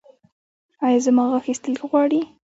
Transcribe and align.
ایا 0.85 0.99
زما 1.05 1.23
غاښ 1.31 1.45
ایستل 1.49 1.73
غواړي؟ 1.89 2.21